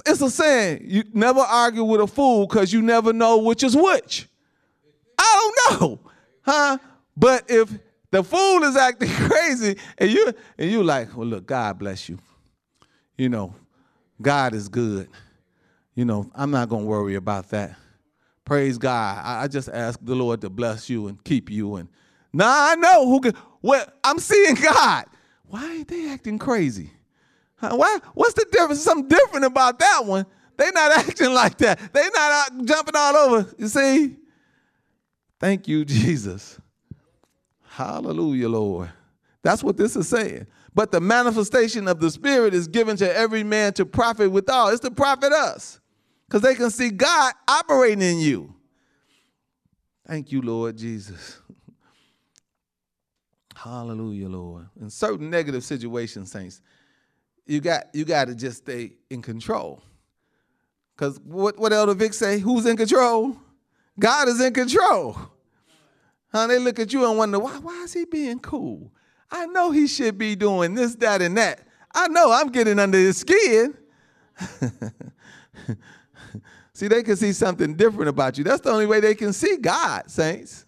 [0.05, 3.75] It's a saying, you never argue with a fool because you never know which is
[3.75, 4.29] which.
[5.19, 5.99] I don't know.
[6.43, 6.77] Huh?
[7.17, 7.69] But if
[8.11, 12.17] the fool is acting crazy and you and you like, well, look, God bless you.
[13.17, 13.53] You know,
[14.21, 15.09] God is good.
[15.95, 17.75] You know, I'm not gonna worry about that.
[18.45, 19.21] Praise God.
[19.21, 21.75] I, I just ask the Lord to bless you and keep you.
[21.75, 21.89] And
[22.31, 25.05] now I know who can well, I'm seeing God.
[25.45, 26.91] Why ain't they acting crazy?
[27.59, 27.99] Why?
[28.13, 28.81] What's the difference?
[28.81, 30.25] Something different about that one.
[30.57, 31.93] They not acting like that.
[31.93, 33.55] They not jumping all over.
[33.57, 34.17] You see?
[35.39, 36.59] Thank you, Jesus.
[37.63, 38.91] Hallelujah, Lord.
[39.43, 40.47] That's what this is saying.
[40.73, 44.69] But the manifestation of the Spirit is given to every man to profit withal.
[44.69, 45.79] It's to profit us.
[46.27, 48.53] Because they can see God operating in you.
[50.07, 51.39] Thank you, Lord Jesus.
[53.63, 54.67] Hallelujah, Lord.
[54.79, 56.61] In certain negative situations, saints,
[57.45, 59.83] you got you got to just stay in control.
[60.95, 62.39] Because what, what Elder Vic say?
[62.39, 63.37] Who's in control?
[63.99, 65.15] God is in control.
[66.31, 66.47] Huh?
[66.47, 68.91] They look at you and wonder, why, why is he being cool?
[69.29, 71.61] I know he should be doing this, that, and that.
[71.93, 73.77] I know I'm getting under his skin.
[76.73, 78.43] see, they can see something different about you.
[78.43, 80.65] That's the only way they can see God, saints.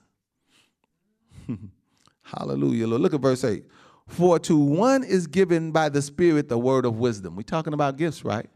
[2.37, 2.87] Hallelujah.
[2.87, 3.63] Look at verse 8.
[4.07, 7.35] For to one is given by the Spirit the word of wisdom.
[7.35, 8.49] We're talking about gifts, right?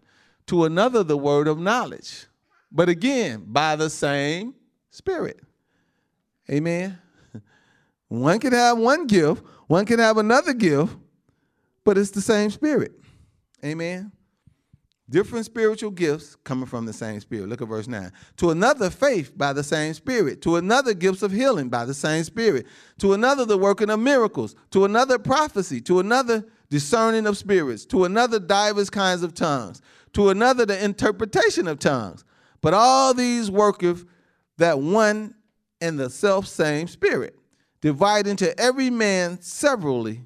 [0.48, 2.26] To another, the word of knowledge.
[2.72, 4.56] But again, by the same
[4.90, 5.40] Spirit.
[6.50, 6.98] Amen.
[8.08, 10.96] One can have one gift, one can have another gift,
[11.84, 12.94] but it's the same Spirit.
[13.64, 14.12] Amen.
[15.10, 17.48] Different spiritual gifts coming from the same Spirit.
[17.48, 18.12] Look at verse 9.
[18.38, 20.42] To another, faith by the same Spirit.
[20.42, 22.68] To another, gifts of healing by the same Spirit.
[23.00, 24.54] To another, the working of miracles.
[24.72, 25.80] To another, prophecy.
[25.82, 27.86] To another, discerning of spirits.
[27.86, 29.82] To another, divers kinds of tongues.
[30.14, 32.26] To another, the interpretation of tongues.
[32.60, 34.04] But all these worketh
[34.58, 35.36] that one
[35.80, 37.38] and the self same Spirit,
[37.80, 40.24] dividing to every man severally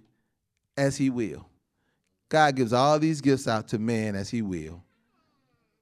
[0.76, 1.51] as he will.
[2.32, 4.82] God gives all these gifts out to man as he will.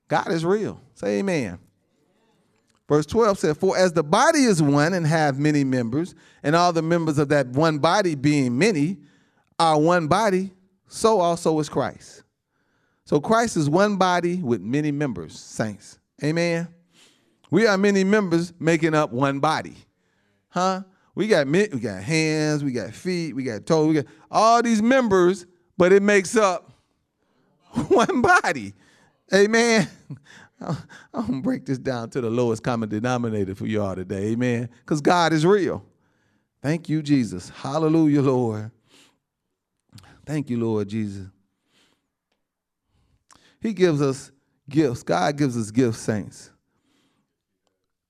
[0.08, 0.82] God is real.
[0.96, 1.60] Say amen.
[2.88, 6.74] Verse 12 said, For as the body is one and have many members, and all
[6.74, 8.98] the members of that one body being many
[9.60, 10.52] are one body,
[10.88, 12.24] so also is Christ.
[13.06, 16.00] So Christ is one body with many members, saints.
[16.24, 16.68] Amen.
[17.52, 19.76] We are many members making up one body.
[20.48, 20.82] Huh?
[21.14, 24.82] We got we got hands, we got feet, we got toes, we got all these
[24.82, 25.46] members
[25.80, 26.70] but it makes up
[27.88, 28.74] one body.
[29.34, 29.88] Amen.
[30.62, 30.78] I'm
[31.14, 34.32] gonna break this down to the lowest common denominator for y'all today.
[34.32, 34.70] Amen.
[34.82, 35.86] Because God is real.
[36.62, 37.48] Thank you, Jesus.
[37.48, 38.72] Hallelujah, Lord.
[40.26, 41.28] Thank you, Lord Jesus.
[43.62, 44.34] He gives us
[44.68, 45.02] gifts.
[45.02, 46.52] God gives us gifts, saints.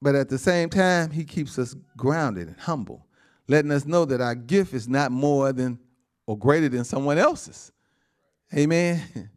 [0.01, 3.05] But at the same time, He keeps us grounded and humble,
[3.47, 5.77] letting us know that our gift is not more than
[6.29, 7.71] or greater than someone else's.
[8.55, 9.01] Amen.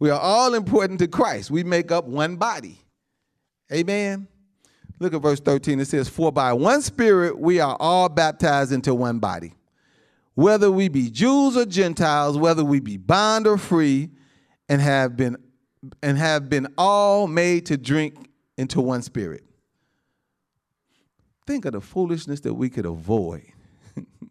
[0.00, 1.50] We are all important to Christ.
[1.50, 2.80] We make up one body.
[3.70, 4.28] Amen.
[4.98, 5.78] Look at verse 13.
[5.78, 9.52] It says, For by one Spirit we are all baptized into one body.
[10.36, 14.08] Whether we be Jews or Gentiles, whether we be bond or free,
[14.70, 15.36] and have been
[16.02, 19.44] and have been all made to drink into one spirit.
[21.46, 23.52] Think of the foolishness that we could avoid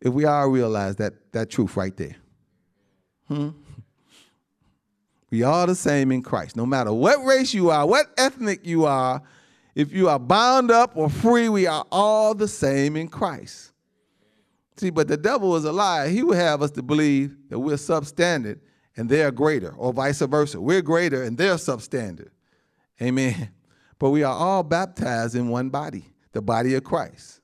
[0.00, 2.16] if we all realize that, that truth right there.
[3.26, 3.50] Hmm?
[5.30, 6.56] We are the same in Christ.
[6.56, 9.22] No matter what race you are, what ethnic you are,
[9.74, 13.72] if you are bound up or free, we are all the same in Christ.
[14.76, 16.08] See, but the devil is a liar.
[16.08, 18.60] He would have us to believe that we're substandard
[18.96, 20.60] and they're greater, or vice versa.
[20.60, 22.30] We're greater and they're substandard.
[23.00, 23.50] Amen.
[24.00, 27.37] But we are all baptized in one body, the body of Christ.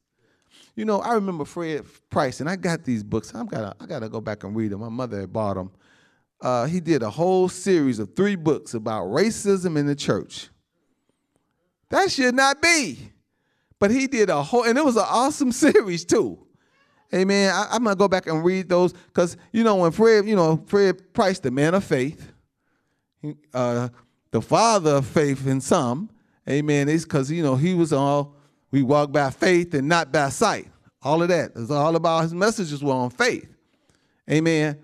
[0.76, 3.32] You know, I remember Fred Price, and I got these books.
[3.34, 4.80] I'm gotta, I gotta go back and read them.
[4.80, 5.70] My mother had bought them.
[6.40, 10.48] Uh, he did a whole series of three books about racism in the church.
[11.90, 13.12] That should not be.
[13.78, 16.38] But he did a whole, and it was an awesome series too.
[17.14, 17.52] Amen.
[17.54, 20.64] I, am gonna go back and read those because you know when Fred, you know
[20.66, 22.32] Fred Price, the man of faith,
[23.52, 23.88] uh,
[24.32, 26.10] the father of faith in some.
[26.48, 26.88] Amen.
[26.88, 28.34] It's because you know he was all
[28.74, 30.66] we walk by faith and not by sight.
[31.00, 33.48] All of that is all about his messages were on faith.
[34.28, 34.76] Amen.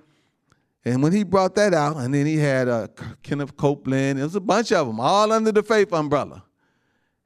[0.85, 2.87] And when he brought that out, and then he had uh,
[3.25, 6.45] Kenneth Copeland, it was a bunch of them, all under the faith umbrella.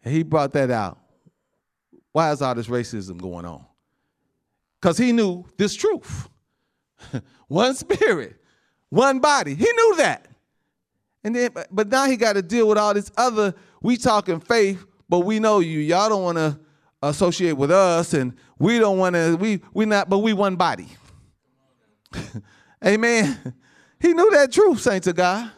[0.03, 0.99] And he brought that out.
[2.13, 3.67] Why is all this racism going on?
[4.81, 6.31] Because he knew this truth.
[7.49, 8.37] one spirit,
[8.89, 9.55] one body.
[9.55, 10.29] He knew that.
[11.25, 14.83] And then, but now he got to deal with all this other, we talking faith,
[15.09, 15.81] but we know you.
[15.81, 16.59] Y'all don't want to
[17.03, 20.89] associate with us, and we don't want to, we we not, but we one body.
[22.85, 23.55] Amen.
[24.01, 25.51] He knew that truth, saints of God.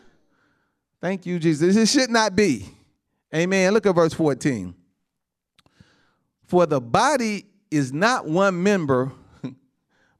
[1.00, 1.76] Thank you, Jesus.
[1.76, 2.68] It should not be.
[3.34, 3.72] Amen.
[3.74, 4.74] Look at verse 14.
[6.46, 9.12] For the body is not one member,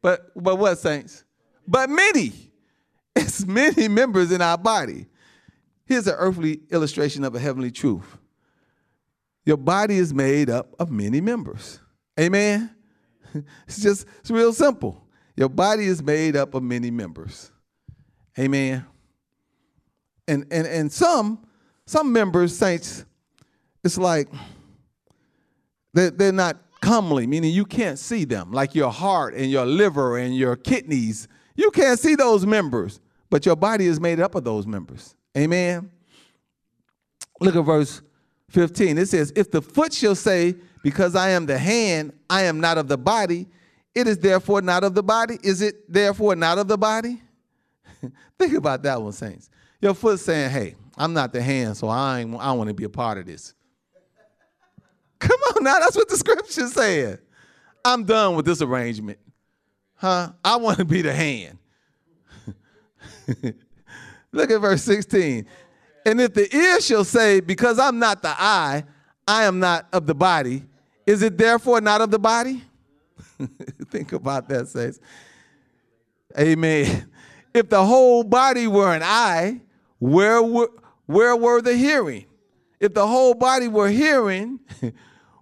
[0.02, 1.24] but but what saints?
[1.66, 2.32] But many.
[3.14, 5.06] It's many members in our body.
[5.86, 8.18] Here's an earthly illustration of a heavenly truth.
[9.46, 11.80] Your body is made up of many members.
[12.20, 12.70] Amen.
[13.66, 15.06] It's just it's real simple.
[15.37, 17.52] Your body is made up of many members.
[18.38, 18.87] Amen.
[20.26, 21.46] And and and some
[21.87, 23.04] some members, saints,
[23.85, 24.28] it's like
[25.92, 30.18] they're, they're not comely, meaning you can't see them, like your heart and your liver
[30.18, 31.28] and your kidneys.
[31.54, 35.14] You can't see those members, but your body is made up of those members.
[35.37, 35.90] Amen.
[37.40, 38.00] Look at verse
[38.50, 38.98] 15.
[38.98, 42.78] It says, If the foot shall say, Because I am the hand, I am not
[42.78, 43.46] of the body,
[43.94, 45.38] it is therefore not of the body.
[45.42, 47.22] Is it therefore not of the body?
[48.38, 49.50] Think about that one, saints.
[49.80, 52.85] Your foot saying, Hey, I'm not the hand, so I, ain't, I want to be
[52.85, 53.54] a part of this.
[55.18, 57.20] Come on now, that's what the scripture said.
[57.85, 59.18] I'm done with this arrangement.
[59.94, 60.32] Huh?
[60.44, 61.59] I want to be the hand.
[64.32, 65.46] Look at verse 16.
[66.06, 68.84] And if the ear shall say, Because I'm not the eye,
[69.26, 70.62] I am not of the body,
[71.04, 72.62] is it therefore not of the body?
[73.90, 75.00] Think about that, says.
[76.38, 77.10] Amen.
[77.54, 79.62] If the whole body were an eye,
[79.98, 80.68] where were,
[81.06, 82.26] where were the hearing?
[82.78, 84.60] If the whole body were hearing,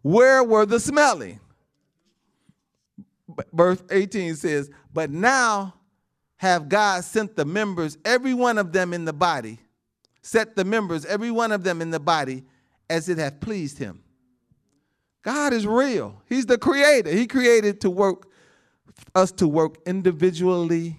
[0.03, 1.41] where were the smelling?
[3.53, 5.75] Verse 18 says, But now
[6.37, 9.59] have God sent the members, every one of them in the body,
[10.25, 12.45] set the members, every one of them in the body,
[12.89, 14.03] as it hath pleased him.
[15.23, 16.23] God is real.
[16.29, 17.11] He's the creator.
[17.11, 18.27] He created to work
[19.15, 20.97] us to work individually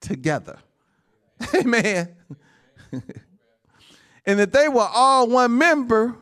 [0.00, 0.58] together.
[1.54, 2.14] Amen.
[4.26, 6.16] and that they were all one member,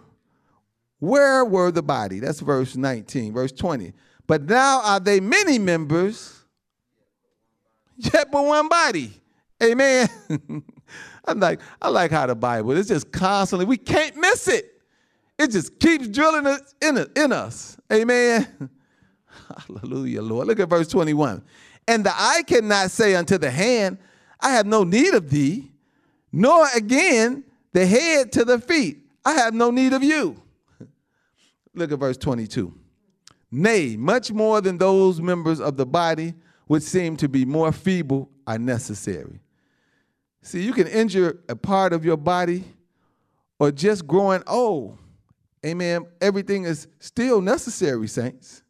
[0.98, 2.20] where were the body?
[2.20, 3.92] That's verse 19, verse 20.
[4.26, 6.42] But now are they many members,
[7.96, 9.12] yet but one body.
[9.62, 10.08] Amen.
[11.28, 14.80] I'm like, I like how the Bible is just constantly, we can't miss it.
[15.38, 17.76] It just keeps drilling it in, in us.
[17.92, 18.70] Amen.
[19.66, 20.48] Hallelujah, Lord.
[20.48, 21.42] Look at verse 21.
[21.86, 23.98] And the eye cannot say unto the hand,
[24.40, 25.70] I have no need of thee,
[26.32, 30.40] nor again the head to the feet, I have no need of you.
[31.74, 32.74] Look at verse 22.
[33.50, 36.34] Nay, much more than those members of the body
[36.66, 39.40] which seem to be more feeble are necessary.
[40.48, 42.64] See, you can injure a part of your body
[43.58, 44.96] or just growing old.
[45.66, 46.06] Amen.
[46.22, 48.62] Everything is still necessary, saints.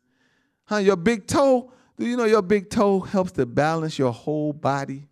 [0.64, 0.78] Huh?
[0.78, 5.06] Your big toe, do you know your big toe helps to balance your whole body?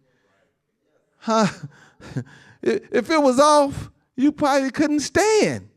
[1.19, 1.47] Huh?
[2.63, 5.69] if it was off, you probably couldn't stand.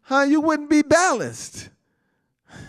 [0.00, 0.22] Huh?
[0.22, 1.70] You wouldn't be balanced.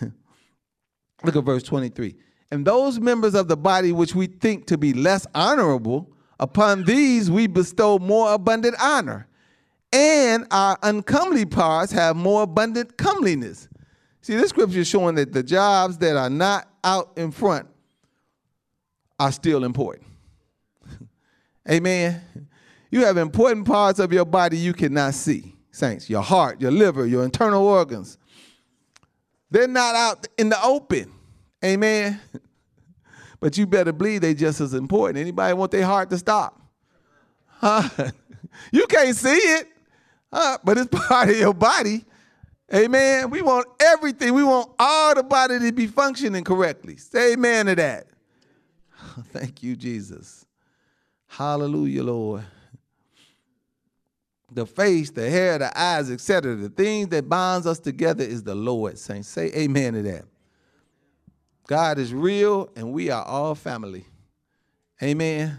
[1.24, 2.14] Look at verse 23.
[2.52, 7.30] And those members of the body which we think to be less honorable, upon these
[7.30, 9.26] we bestow more abundant honor.
[9.92, 13.68] And our uncomely parts have more abundant comeliness.
[14.22, 17.68] See, this scripture is showing that the jobs that are not out in front
[19.20, 20.06] are still important.
[21.70, 22.20] Amen.
[22.90, 26.08] You have important parts of your body you cannot see, saints.
[26.08, 28.18] Your heart, your liver, your internal organs.
[29.50, 31.12] They're not out in the open.
[31.64, 32.20] Amen.
[33.44, 35.18] But you better believe they just as important.
[35.18, 36.58] Anybody want their heart to stop?
[37.46, 37.86] Huh?
[38.72, 39.66] You can't see it,
[40.32, 40.58] huh?
[40.62, 42.04] but it's part of your body.
[42.72, 43.28] Amen.
[43.28, 44.32] We want everything.
[44.32, 46.96] We want all the body to be functioning correctly.
[46.96, 48.06] Say amen to that.
[49.32, 50.46] Thank you, Jesus.
[51.26, 52.44] Hallelujah, Lord.
[54.52, 56.54] The face, the hair, the eyes, etc.
[56.54, 59.28] The thing that binds us together is the Lord, saints.
[59.28, 60.24] Say amen to that.
[61.66, 64.04] God is real and we are all family.
[65.02, 65.58] Amen.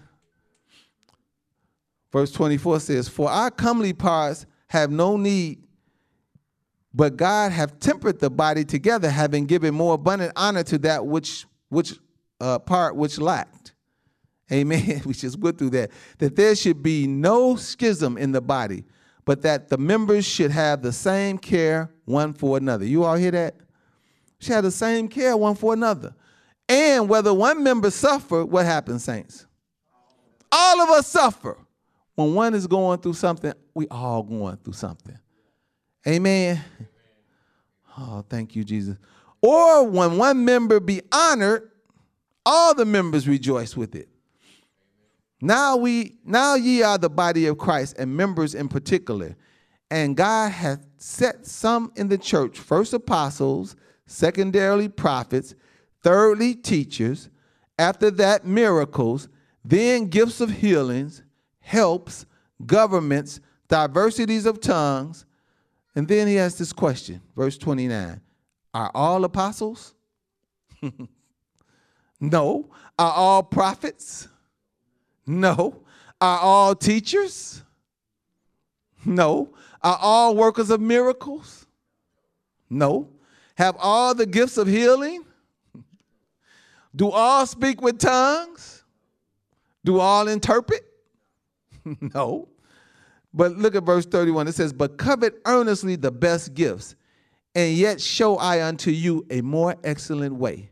[2.12, 5.64] Verse 24 says, For our comely parts have no need,
[6.94, 11.46] but God hath tempered the body together, having given more abundant honor to that which
[11.70, 12.00] which
[12.40, 13.74] uh, part which lacked.
[14.52, 15.02] Amen.
[15.06, 15.92] we just went through that.
[16.20, 18.86] That there should be no schism in the body,
[19.26, 22.86] but that the members should have the same care one for another.
[22.86, 23.56] You all hear that?
[24.46, 26.14] She had the same care one for another.
[26.70, 29.48] And whether one member suffer, what happens, saints?
[30.52, 31.58] All of us suffer.
[32.14, 35.18] When one is going through something, we all going through something.
[36.08, 36.64] Amen.
[37.98, 38.98] Oh, thank you, Jesus.
[39.42, 41.72] Or when one member be honored,
[42.46, 44.10] all the members rejoice with it.
[45.42, 49.36] Now we now ye are the body of Christ and members in particular.
[49.90, 53.76] And God hath set some in the church, first apostles,
[54.06, 55.56] secondarily prophets,
[56.02, 57.30] thirdly teachers,
[57.78, 59.28] after that miracles,
[59.64, 61.24] then gifts of healings,
[61.60, 62.26] helps,
[62.66, 65.26] governments, diversities of tongues.
[65.96, 68.22] And then he has this question, verse 29.
[68.74, 69.94] Are all apostles?
[72.20, 72.70] no.
[73.00, 74.28] Are all prophets?
[75.26, 75.84] No.
[76.22, 77.64] Are all teachers?
[79.04, 79.54] No.
[79.82, 81.66] Are all workers of miracles?
[82.70, 83.10] No
[83.56, 85.26] have all the gifts of healing?
[86.96, 88.84] Do all speak with tongues?
[89.84, 90.84] Do all interpret?
[92.14, 92.48] no.
[93.34, 94.48] But look at verse 31.
[94.48, 96.96] It says, But covet earnestly the best gifts,
[97.54, 100.70] and yet show I unto you a more excellent way.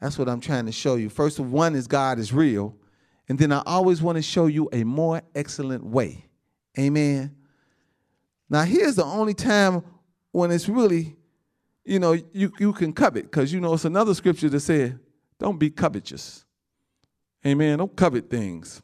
[0.00, 1.10] That's what I'm trying to show you.
[1.10, 2.74] First one is God is real,
[3.28, 6.24] and then I always want to show you a more excellent way.
[6.78, 7.34] Amen.
[8.48, 9.82] Now, here's the only time
[10.32, 11.17] when it's really
[11.88, 14.98] you know, you, you can covet because, you know, it's another scripture that said,
[15.38, 16.44] don't be covetous.
[17.46, 17.78] Amen.
[17.78, 18.82] Don't covet things.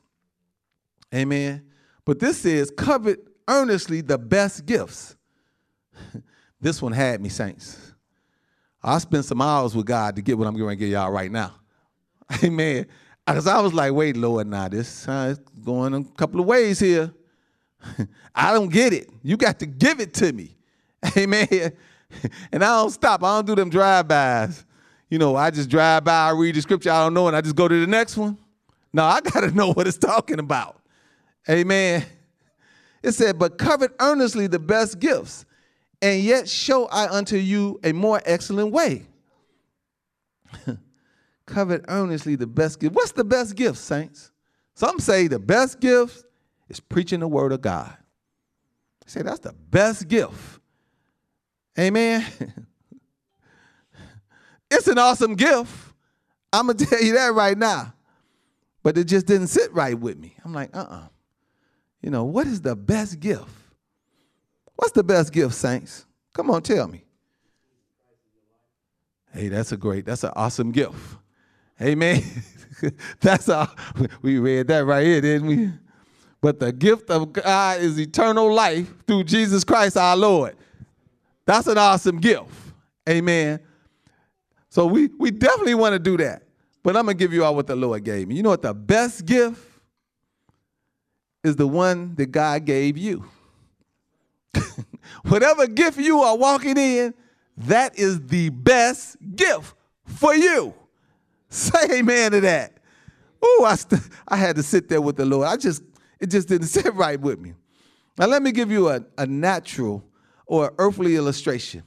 [1.14, 1.66] Amen.
[2.06, 5.16] But this says, covet earnestly the best gifts.
[6.60, 7.92] this one had me, saints.
[8.82, 11.30] I spent some hours with God to get what I'm going to get y'all right
[11.30, 11.52] now.
[12.42, 12.86] Amen.
[13.26, 17.12] Because I was like, wait, Lord, now this uh, going a couple of ways here.
[18.34, 19.10] I don't get it.
[19.22, 20.56] You got to give it to me.
[21.16, 21.72] Amen.
[22.52, 23.22] and I don't stop.
[23.22, 24.64] I don't do them drive-bys.
[25.10, 27.40] You know, I just drive by, I read the scripture, I don't know, and I
[27.40, 28.36] just go to the next one.
[28.92, 30.80] No, I got to know what it's talking about.
[31.48, 32.04] Amen.
[33.02, 35.44] It said, but covet earnestly the best gifts,
[36.00, 39.06] and yet show I unto you a more excellent way.
[41.46, 42.94] covet earnestly the best gift.
[42.94, 44.32] What's the best gift, saints?
[44.74, 46.24] Some say the best gift
[46.68, 47.96] is preaching the word of God.
[49.06, 50.60] say that's the best gift.
[51.78, 52.24] Amen.
[54.70, 55.72] it's an awesome gift.
[56.52, 57.92] I'm going to tell you that right now.
[58.82, 60.36] But it just didn't sit right with me.
[60.44, 60.96] I'm like, uh uh-uh.
[60.96, 61.08] uh
[62.02, 63.48] You know, what is the best gift?
[64.76, 66.04] What's the best gift, saints?
[66.32, 67.04] Come on, tell me.
[69.32, 70.94] Hey, that's a great, that's an awesome gift.
[71.80, 72.22] Amen.
[73.20, 73.68] that's a,
[74.22, 75.70] we read that right here, didn't we?
[76.40, 80.56] But the gift of God is eternal life through Jesus Christ our Lord.
[81.46, 82.50] That's an awesome gift.
[83.08, 83.60] Amen.
[84.70, 86.42] So we, we definitely want to do that.
[86.82, 88.34] But I'm going to give you all what the Lord gave me.
[88.34, 89.60] You know what the best gift
[91.42, 93.24] is the one that God gave you.
[95.28, 97.14] Whatever gift you are walking in,
[97.56, 99.74] that is the best gift
[100.04, 100.74] for you.
[101.48, 102.72] Say amen to that.
[103.40, 105.46] Oh, I, st- I had to sit there with the Lord.
[105.46, 105.82] I just,
[106.18, 107.54] it just didn't sit right with me.
[108.18, 110.04] Now, let me give you a, a natural
[110.46, 111.82] or an earthly illustration.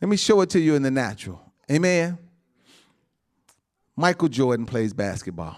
[0.00, 1.40] Let me show it to you in the natural.
[1.70, 2.18] Amen.
[3.96, 5.56] Michael Jordan plays basketball.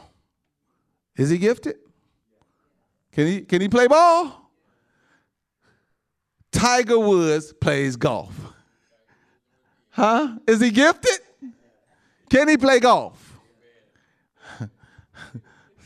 [1.16, 1.76] Is he gifted?
[3.12, 4.50] Can he, can he play ball?
[6.50, 8.34] Tiger Woods plays golf.
[9.90, 10.38] Huh?
[10.46, 11.20] Is he gifted?
[12.30, 13.38] Can he play golf?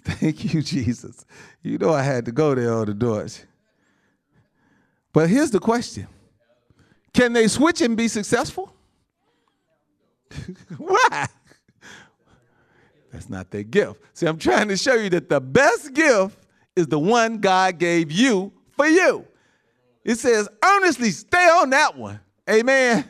[0.05, 1.25] Thank you, Jesus.
[1.63, 3.45] You know I had to go there on the doors.
[5.13, 6.07] But here's the question
[7.17, 8.71] Can they switch and be successful?
[10.77, 11.27] Why?
[13.11, 14.03] That's not their gift.
[14.13, 16.39] See, I'm trying to show you that the best gift
[16.77, 19.27] is the one God gave you for you.
[20.05, 22.21] It says, earnestly stay on that one.
[22.51, 23.09] Amen.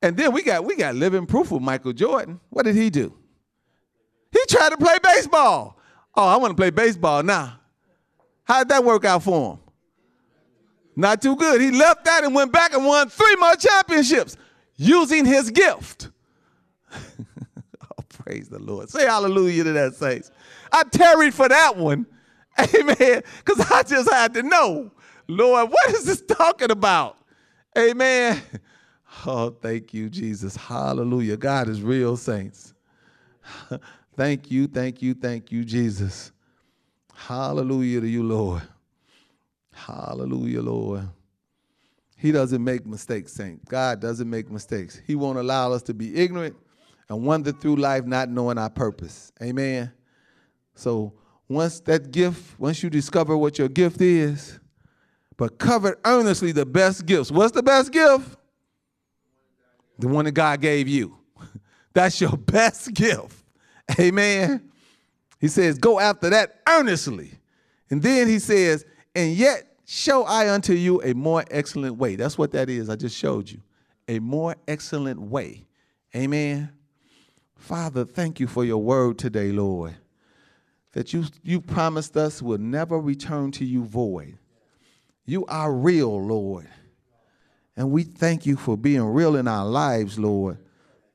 [0.00, 2.38] And then we got we got living proof of Michael Jordan.
[2.50, 3.12] What did he do?
[4.30, 5.80] He tried to play baseball.
[6.14, 7.58] Oh, I want to play baseball now.
[8.44, 9.63] How did that work out for him?
[10.96, 11.60] Not too good.
[11.60, 14.36] He left that and went back and won three more championships
[14.76, 16.10] using his gift.
[16.92, 18.88] oh, praise the Lord.
[18.90, 20.30] Say hallelujah to that, saints.
[20.72, 22.06] I tarried for that one.
[22.74, 23.22] Amen.
[23.44, 24.92] Because I just had to know,
[25.26, 27.18] Lord, what is this talking about?
[27.76, 28.40] Amen.
[29.26, 30.56] Oh, thank you, Jesus.
[30.56, 31.36] Hallelujah.
[31.36, 32.74] God is real, saints.
[34.16, 36.32] thank you, thank you, thank you, Jesus.
[37.14, 38.62] Hallelujah to you, Lord.
[39.74, 41.08] Hallelujah, Lord.
[42.16, 43.64] He doesn't make mistakes, saint.
[43.66, 45.00] God doesn't make mistakes.
[45.06, 46.56] He won't allow us to be ignorant
[47.08, 49.32] and wander through life not knowing our purpose.
[49.42, 49.92] Amen.
[50.74, 51.12] So
[51.48, 54.58] once that gift, once you discover what your gift is,
[55.36, 57.30] but covet earnestly the best gifts.
[57.30, 58.36] What's the best gift?
[59.98, 61.18] The one that God gave you.
[61.92, 63.44] That's your best gift.
[63.98, 64.70] Amen.
[65.40, 67.32] He says, go after that earnestly.
[67.90, 68.84] And then he says,
[69.14, 72.16] and yet show I unto you a more excellent way.
[72.16, 72.88] That's what that is.
[72.88, 73.60] I just showed you.
[74.08, 75.66] A more excellent way.
[76.14, 76.70] Amen.
[77.56, 79.96] Father, thank you for your word today, Lord.
[80.92, 84.38] That you, you promised us will never return to you void.
[85.24, 86.68] You are real, Lord.
[87.76, 90.58] And we thank you for being real in our lives, Lord,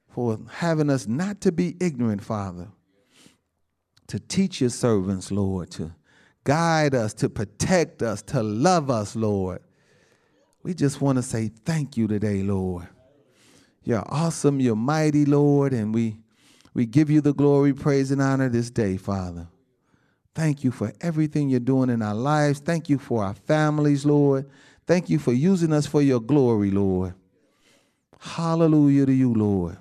[0.09, 2.67] for having us not to be ignorant, Father,
[4.07, 5.93] to teach your servants, Lord, to
[6.49, 9.61] guide us, to protect us, to love us, Lord.
[10.63, 12.87] We just want to say thank you today, Lord.
[13.83, 16.17] You're awesome, you're mighty, Lord, and we,
[16.73, 19.47] we give you the glory, praise, and honor this day, Father.
[20.33, 22.59] Thank you for everything you're doing in our lives.
[22.59, 24.49] Thank you for our families, Lord.
[24.87, 27.13] Thank you for using us for your glory, Lord.
[28.17, 29.77] Hallelujah to you, Lord.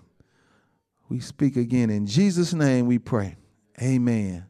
[1.09, 3.37] We speak again in Jesus' name we pray.
[3.81, 4.45] Amen.